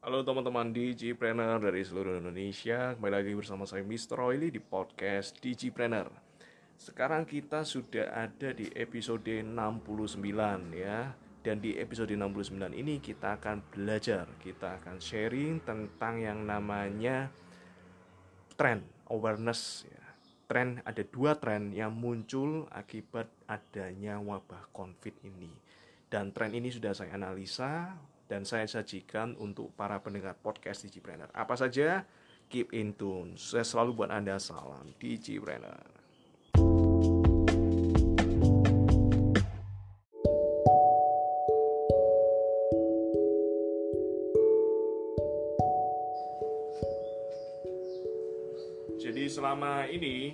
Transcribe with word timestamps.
Halo 0.00 0.24
teman-teman 0.24 0.72
Digipreneur 0.72 1.60
dari 1.60 1.84
seluruh 1.84 2.24
Indonesia. 2.24 2.96
Kembali 2.96 3.20
lagi 3.20 3.36
bersama 3.36 3.68
saya 3.68 3.84
Mr. 3.84 4.32
Oily 4.32 4.48
di 4.48 4.56
podcast 4.56 5.36
Digipreneur 5.44 6.08
Sekarang 6.80 7.28
kita 7.28 7.68
sudah 7.68 8.08
ada 8.08 8.56
di 8.56 8.72
episode 8.72 9.28
69 9.28 9.52
ya. 10.72 11.12
Dan 11.44 11.60
di 11.60 11.76
episode 11.76 12.16
69 12.16 12.80
ini 12.80 12.96
kita 13.04 13.36
akan 13.36 13.60
belajar. 13.68 14.24
Kita 14.40 14.80
akan 14.80 15.04
sharing 15.04 15.68
tentang 15.68 16.16
yang 16.16 16.48
namanya 16.48 17.28
Trend, 18.56 18.88
awareness 19.12 19.84
ya. 19.84 20.04
Tren, 20.48 20.80
ada 20.88 21.04
dua 21.04 21.36
tren 21.36 21.76
yang 21.76 21.92
muncul 21.92 22.64
akibat 22.72 23.28
adanya 23.44 24.16
wabah 24.16 24.64
COVID 24.72 25.28
ini. 25.28 25.52
Dan 26.08 26.32
tren 26.32 26.56
ini 26.56 26.72
sudah 26.72 26.96
saya 26.96 27.12
analisa 27.12 28.00
dan 28.30 28.46
saya 28.46 28.62
sajikan 28.70 29.34
untuk 29.42 29.74
para 29.74 29.98
pendengar 29.98 30.38
podcast 30.38 30.86
Digipreneur. 30.86 31.26
Apa 31.34 31.58
saja? 31.58 32.06
Keep 32.46 32.70
in 32.70 32.94
tune. 32.94 33.34
Saya 33.34 33.66
selalu 33.66 33.98
buat 33.98 34.10
Anda 34.14 34.38
salam 34.38 34.94
Digipreneur. 35.02 35.98
Jadi 49.02 49.26
selama 49.26 49.90
ini 49.90 50.30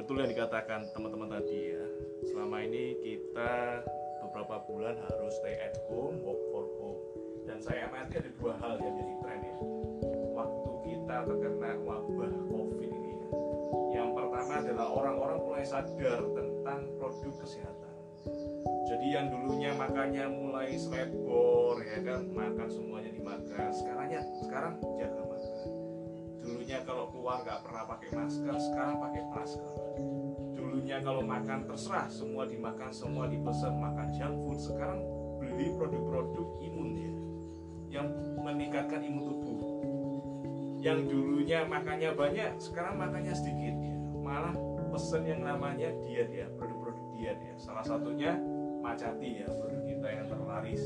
betul 0.00 0.24
yang 0.24 0.32
dikatakan 0.32 0.88
teman-teman 0.96 1.36
tadi 1.36 1.76
ya. 1.76 1.84
Selama 2.32 2.64
ini 2.64 2.96
kita 3.04 3.84
beberapa 4.32 4.64
bulan 4.64 4.96
harus 4.96 5.36
stay 5.44 5.60
at 5.60 5.76
home, 5.92 6.16
work 6.24 6.40
for 6.48 6.64
home. 6.80 7.00
Dan 7.44 7.60
saya 7.60 7.84
amati 7.84 8.16
ada 8.16 8.32
dua 8.40 8.56
hal 8.64 8.80
yang 8.80 8.96
jadi 8.96 9.14
tren 9.20 9.40
ya. 9.44 9.56
Waktu 10.32 10.70
kita 10.88 11.16
terkena 11.28 11.70
wabah 11.84 12.32
COVID 12.48 12.80
ini 12.80 13.12
ya. 13.12 13.28
Yang 14.00 14.08
pertama 14.16 14.52
adalah 14.64 14.86
orang-orang 14.88 15.38
mulai 15.44 15.64
sadar 15.68 16.24
tentang 16.32 16.80
produk 16.96 17.34
kesehatan. 17.44 17.94
Jadi 18.88 19.06
yang 19.12 19.28
dulunya 19.28 19.76
makannya 19.76 20.24
mulai 20.32 20.80
selebor 20.80 21.84
ya 21.84 22.00
kan, 22.00 22.24
makan 22.32 22.68
semuanya 22.72 23.12
dimakan. 23.12 23.68
Sekarangnya 23.68 24.20
sekarang 24.48 24.80
jaga 24.96 25.22
makan. 25.28 25.68
Dulunya 26.40 26.80
kalau 26.88 27.12
keluar 27.12 27.44
nggak 27.44 27.60
pernah 27.68 27.84
pakai 27.84 28.08
masker, 28.16 28.56
sekarang 28.56 28.96
pakai 28.96 29.22
masker 29.28 29.76
dulunya 30.82 30.98
kalau 30.98 31.22
makan 31.22 31.62
terserah 31.62 32.10
semua 32.10 32.42
dimakan 32.42 32.90
semua 32.90 33.30
dipesan 33.30 33.78
makan 33.78 34.10
junk 34.18 34.34
food 34.42 34.58
sekarang 34.58 34.98
beli 35.38 35.70
produk-produk 35.78 36.58
imun. 36.58 36.90
Ya 36.98 37.12
yang 38.02 38.06
meningkatkan 38.42 38.98
imun 38.98 39.30
tubuh. 39.30 39.62
Yang 40.82 41.06
dulunya 41.06 41.62
makannya 41.70 42.10
banyak 42.18 42.58
sekarang 42.58 42.98
makannya 42.98 43.30
sedikit. 43.30 43.78
Ya 43.78 43.94
malah 44.26 44.58
pesen 44.90 45.22
yang 45.22 45.46
namanya 45.46 45.94
diet 46.02 46.34
ya 46.34 46.50
produk-produk 46.58 47.06
diet 47.14 47.38
ya. 47.38 47.54
Salah 47.62 47.86
satunya 47.86 48.34
macati 48.82 49.38
ya 49.38 49.46
produk 49.46 49.86
kita 49.86 50.08
yang 50.10 50.26
terlaris. 50.26 50.82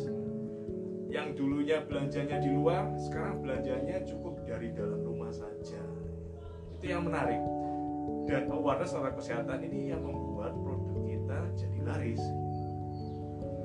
Yang 1.09 1.41
dulunya 1.41 1.81
belanjanya 1.89 2.37
di 2.45 2.53
luar 2.53 2.85
sekarang 3.01 3.41
belanjanya 3.41 4.05
cukup 4.05 4.45
dari 4.45 4.77
dalam 4.77 5.01
rumah 5.01 5.33
saja. 5.33 5.81
Itu 6.77 6.85
yang 6.85 7.09
menarik 7.09 7.41
dan 8.27 8.51
awareness 8.51 8.91
terhadap 8.91 9.15
kesehatan 9.17 9.59
ini 9.63 9.95
yang 9.95 10.03
membuat 10.03 10.53
produk 10.59 10.99
kita 11.07 11.39
jadi 11.55 11.79
laris. 11.87 12.23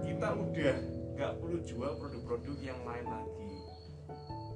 Kita 0.05 0.27
udah 0.37 0.75
nggak 1.17 1.31
perlu 1.41 1.57
jual 1.65 1.91
produk-produk 1.97 2.57
yang 2.61 2.79
lain 2.85 3.05
lagi. 3.09 3.53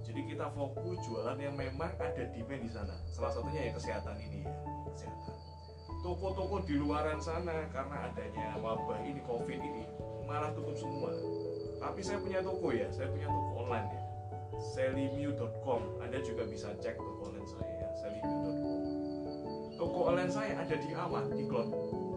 Jadi 0.05 0.21
kita 0.29 0.47
fokus 0.53 1.01
jualan 1.09 1.35
yang 1.41 1.57
memang 1.57 1.91
ada 1.97 2.23
demand 2.29 2.61
di 2.61 2.71
sana. 2.71 2.95
Salah 3.09 3.33
satunya 3.33 3.67
ya 3.67 3.71
kesehatan 3.73 4.15
ini 4.21 4.45
ya 4.45 4.53
kesehatan. 4.93 5.35
Toko-toko 6.05 6.61
di 6.61 6.77
luaran 6.77 7.17
sana 7.17 7.65
karena 7.73 8.13
adanya 8.13 8.61
wabah 8.61 9.01
ini 9.01 9.25
covid 9.25 9.57
ini 9.57 9.89
malah 10.29 10.53
tutup 10.53 10.77
semua. 10.77 11.09
Tapi 11.81 11.99
saya 12.05 12.21
punya 12.21 12.45
toko 12.45 12.69
ya 12.69 12.85
saya 12.93 13.09
punya 13.09 13.25
toko 13.25 13.65
online 13.65 13.89
ya 13.89 14.01
selimiu.com 14.55 15.81
anda 15.99 16.21
juga 16.23 16.47
bisa 16.47 16.71
cek 16.79 16.95
toko 16.95 17.33
online 17.33 17.47
saya 17.49 17.67
ya 17.67 17.89
selimiu.com 17.99 18.31
toko 18.31 18.34
online 20.05 20.29
saya 20.29 20.53
ada 20.61 20.75
di 20.77 20.93
awan 20.93 21.33
di 21.33 21.43
cloud 21.49 21.69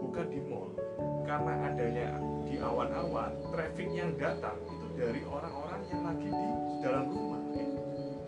bukan 0.05 0.27
di 0.29 0.41
mall. 0.45 0.77
Karena 1.25 1.73
adanya 1.73 2.09
di 2.45 2.61
awan-awan 2.61 3.33
traffic 3.53 3.89
yang 3.93 4.13
datang 4.21 4.57
itu 4.69 4.87
dari 4.97 5.21
orang-orang 5.25 5.81
yang 5.89 6.03
lagi 6.05 6.29
di 6.29 6.49
dalam 6.85 7.05
rumah. 7.09 7.41
Ya. 7.57 7.69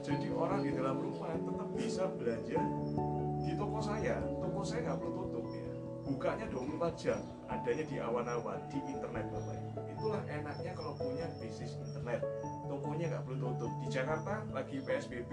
jadi 0.00 0.28
orang 0.32 0.60
di 0.64 0.72
dalam 0.72 0.96
rumah 0.96 1.28
tetap 1.36 1.68
bisa 1.76 2.04
belanja 2.16 2.60
di 3.44 3.52
toko 3.52 3.78
saya. 3.84 4.16
Toko 4.40 4.60
saya 4.64 4.80
nggak 4.88 4.98
perlu 5.00 5.12
tutup 5.28 5.44
ya. 5.52 5.68
Bukanya 6.08 6.46
24 6.48 6.96
jam 6.96 7.20
adanya 7.52 7.84
di 7.84 7.96
awan-awan 8.00 8.58
di 8.72 8.78
internet 8.88 9.26
bapak 9.28 9.60
itulah 10.00 10.24
enaknya 10.32 10.72
kalau 10.72 10.96
punya 10.96 11.28
bisnis 11.36 11.76
internet. 11.76 12.24
Tokonya 12.64 13.06
nggak 13.12 13.24
perlu 13.28 13.52
tutup. 13.52 13.72
Di 13.84 13.86
Jakarta 13.92 14.48
lagi 14.48 14.80
PSBB 14.80 15.30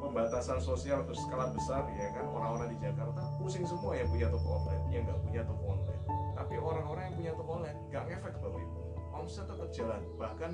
pembatasan 0.00 0.58
sosial 0.58 1.04
berskala 1.04 1.52
besar 1.52 1.84
ya 1.92 2.08
kan? 2.16 2.24
Orang-orang 2.26 2.72
di 2.72 2.78
Jakarta 2.80 3.20
pusing 3.36 3.68
semua 3.68 3.92
yang 3.94 4.08
punya 4.08 4.32
toko 4.32 4.48
offline 4.56 4.82
yang 4.88 5.04
nggak 5.04 5.20
punya 5.20 5.42
toko 5.44 5.62
online. 5.76 6.02
Tapi 6.34 6.54
orang-orang 6.56 7.02
yang 7.12 7.16
punya 7.20 7.32
toko 7.36 7.50
online 7.60 7.78
nggak 7.92 8.04
ngefek 8.08 8.34
bapak 8.40 8.60
ibu. 8.64 8.80
Omset 9.10 9.44
tetap 9.44 9.68
jalan. 9.70 10.00
Bahkan 10.16 10.50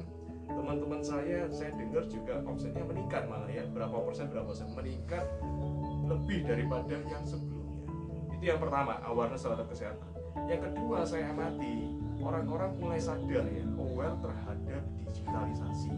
teman-teman 0.47 1.01
saya 1.03 1.39
saya 1.55 1.71
dengar 1.79 2.05
juga 2.11 2.43
omsetnya 2.43 2.83
meningkat 2.83 3.23
malah 3.31 3.49
ya. 3.49 3.63
Berapa 3.71 3.97
persen 4.03 4.27
berapa 4.29 4.51
persen? 4.51 4.69
Meningkat 4.75 5.25
lebih 6.11 6.45
daripada 6.45 6.99
yang 7.07 7.25
sebelumnya. 7.25 7.89
Itu 8.37 8.45
yang 8.45 8.61
pertama 8.61 9.01
awareness 9.07 9.47
terhadap 9.47 9.67
kesehatan. 9.71 10.11
Yang 10.45 10.61
kedua 10.69 11.09
saya 11.09 11.33
amati 11.33 11.97
orang-orang 12.21 12.77
mulai 12.77 13.01
sadar 13.01 13.49
ya 13.49 13.65
aware 13.81 14.17
terhadap 14.21 14.83
digitalisasi. 15.09 15.91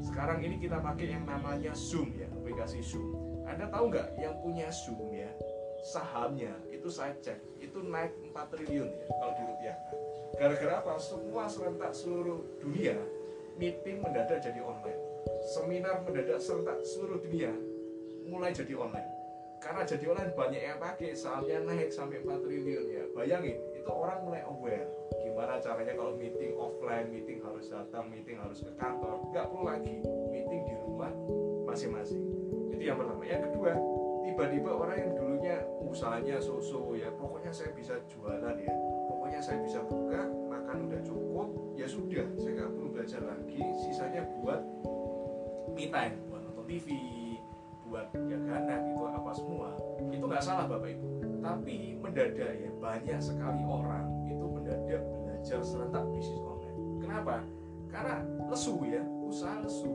Sekarang 0.00 0.38
ini 0.40 0.62
kita 0.62 0.78
pakai 0.78 1.12
yang 1.12 1.26
namanya 1.26 1.74
Zoom 1.74 2.14
ya 2.14 2.29
aplikasi 2.60 2.84
Zoom. 2.84 3.16
Anda 3.48 3.72
tahu 3.72 3.88
nggak 3.88 4.20
yang 4.20 4.36
punya 4.44 4.68
Zoom 4.68 5.08
ya 5.16 5.32
sahamnya 5.80 6.52
itu 6.68 6.92
saya 6.92 7.16
cek 7.24 7.40
itu 7.56 7.80
naik 7.80 8.12
4 8.36 8.52
triliun 8.52 8.84
ya 8.84 9.06
kalau 9.08 9.32
dirupiahkan. 9.32 9.96
Gara-gara 10.36 10.74
apa? 10.84 10.92
Semua 11.00 11.48
serentak 11.48 11.96
seluruh 11.96 12.44
dunia 12.60 13.00
meeting 13.56 14.04
mendadak 14.04 14.44
jadi 14.44 14.60
online. 14.60 15.00
Seminar 15.56 16.04
mendadak 16.04 16.36
serentak 16.36 16.84
seluruh 16.84 17.24
dunia 17.24 17.48
mulai 18.28 18.52
jadi 18.52 18.76
online. 18.76 19.08
Karena 19.64 19.88
jadi 19.88 20.04
online 20.12 20.32
banyak 20.36 20.60
yang 20.60 20.76
pakai 20.76 21.16
sahamnya 21.16 21.64
naik 21.64 21.88
sampai 21.88 22.20
4 22.20 22.44
triliun 22.44 22.84
ya. 22.92 23.04
Bayangin 23.16 23.56
itu 23.72 23.88
orang 23.88 24.20
mulai 24.28 24.44
aware 24.44 24.84
gimana 25.24 25.56
caranya 25.64 25.96
kalau 25.96 26.12
meeting 26.12 26.52
offline, 26.60 27.08
meeting 27.08 27.40
harus 27.40 27.72
datang, 27.72 28.04
meeting 28.12 28.36
harus 28.36 28.60
ke 28.60 28.72
kantor, 28.76 29.16
nggak 29.32 29.48
perlu 29.48 29.64
lagi 29.64 29.96
meeting 30.28 30.60
di 30.68 30.74
rumah 30.84 31.12
masing-masing 31.64 32.39
itu 32.80 32.88
yang 32.88 32.96
pertama. 32.96 33.20
Yang 33.28 33.42
kedua 33.52 33.70
tiba-tiba 34.24 34.70
orang 34.72 34.96
yang 34.96 35.12
dulunya 35.12 35.56
usahanya 35.84 36.40
so-so 36.40 36.96
ya 36.96 37.12
pokoknya 37.12 37.52
saya 37.52 37.76
bisa 37.76 38.00
jualan 38.08 38.56
ya. 38.56 38.72
Pokoknya 39.12 39.40
saya 39.44 39.60
bisa 39.60 39.84
buka 39.84 40.24
makan 40.48 40.88
udah 40.88 41.00
cukup 41.04 41.76
ya 41.76 41.84
sudah. 41.84 42.24
Saya 42.40 42.52
nggak 42.56 42.72
perlu 42.72 42.88
belajar 42.88 43.20
lagi. 43.20 43.60
Sisanya 43.84 44.24
buat 44.40 44.64
me 45.76 45.92
time 45.92 46.24
buat 46.32 46.40
nonton 46.40 46.64
TV 46.64 46.88
buat 47.84 48.08
jaga 48.16 48.52
anak 48.64 48.80
itu 48.88 49.02
apa 49.12 49.30
semua. 49.36 49.68
Itu 50.08 50.24
nggak 50.24 50.40
salah 50.40 50.64
bapak 50.64 50.96
ibu. 50.96 51.20
Tapi 51.44 52.00
mendadak 52.00 52.52
ya 52.64 52.70
banyak 52.80 53.20
sekali 53.20 53.60
orang 53.60 54.08
itu 54.24 54.44
mendadak 54.48 55.04
belajar 55.04 55.60
serentak 55.60 56.08
bisnis 56.16 56.40
online. 56.40 56.80
Kenapa? 57.04 57.44
Karena 57.92 58.24
lesu 58.48 58.80
ya 58.88 59.04
usaha 59.20 59.60
lesu. 59.60 59.92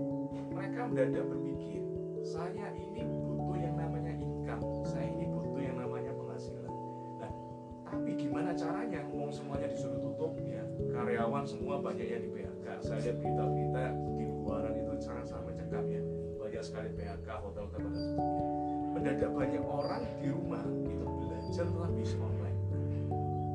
Mereka 0.54 0.86
mendadak 0.92 1.26
berpikir 1.34 1.85
saya 2.26 2.74
ini 2.74 3.06
butuh 3.06 3.54
yang 3.62 3.78
namanya 3.78 4.18
income 4.18 4.66
saya 4.82 5.06
ini 5.06 5.30
butuh 5.30 5.62
yang 5.62 5.78
namanya 5.78 6.10
penghasilan. 6.10 6.74
Nah 7.22 7.32
tapi 7.86 8.12
gimana 8.18 8.50
caranya? 8.58 9.06
Ngomong 9.06 9.30
semuanya 9.30 9.70
disuruh 9.70 10.02
tutup 10.02 10.34
ya. 10.42 10.66
Karyawan 10.90 11.46
semua 11.46 11.78
banyak 11.78 12.08
yang 12.10 12.26
di 12.26 12.30
PHK 12.34 12.68
saya 12.82 13.00
lihat 13.06 13.18
berita-berita 13.22 13.84
di 14.18 14.26
luaran 14.26 14.74
itu 14.74 14.92
sangat-sangat 15.06 15.54
mencekam 15.54 15.86
ya. 15.86 16.02
Banyak 16.42 16.64
sekali 16.66 16.90
PHK 16.98 17.30
hotel-hotel 17.30 17.80
dan 17.86 17.94
sebagainya. 17.94 18.54
Mendadak 18.98 19.32
banyak 19.38 19.64
orang 19.64 20.04
di 20.18 20.28
rumah 20.34 20.64
itu 20.66 21.06
belajar 21.06 21.66
tentang 21.70 21.94
bisnis 21.94 22.18
online. 22.18 22.60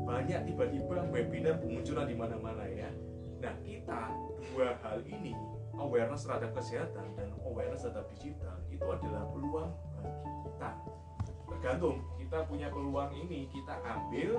Banyak 0.06 0.40
tiba-tiba 0.46 0.96
webinar 1.11 1.55
bermunculan 1.58 2.06
di 2.06 2.14
mana-mana 2.14 2.64
ya. 2.70 2.90
Nah 3.43 3.55
kita 3.67 4.14
dua 4.55 4.78
hal 4.84 5.02
ini 5.11 5.34
awareness 5.81 6.29
terhadap 6.29 6.53
kesehatan 6.53 7.06
dan 7.17 7.29
awareness 7.49 7.82
terhadap 7.82 8.06
digital 8.12 8.56
itu 8.69 8.85
adalah 8.85 9.25
peluang 9.32 9.73
bagi 9.97 10.23
kita. 10.44 10.71
Tergantung 11.49 11.97
kita 12.21 12.38
punya 12.47 12.69
peluang 12.69 13.11
ini 13.17 13.49
kita 13.50 13.75
ambil 13.82 14.38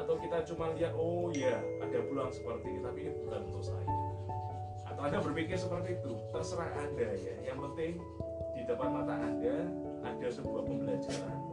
atau 0.00 0.14
kita 0.16 0.42
cuma 0.48 0.72
lihat 0.72 0.96
oh 0.96 1.28
ya 1.30 1.60
ada 1.84 1.98
peluang 2.00 2.32
seperti 2.32 2.66
ini 2.72 2.80
tapi 2.80 2.98
ini 3.04 3.12
bukan 3.20 3.40
untuk 3.52 3.64
saya. 3.64 3.88
Atau 4.88 5.02
anda 5.04 5.18
berpikir 5.20 5.56
seperti 5.60 6.00
itu 6.00 6.12
terserah 6.32 6.72
anda 6.80 7.08
ya. 7.14 7.34
Yang 7.44 7.58
penting 7.70 7.92
di 8.56 8.62
depan 8.64 8.88
mata 8.90 9.14
anda 9.20 9.68
ada 10.00 10.26
sebuah 10.32 10.64
pembelajaran 10.64 11.49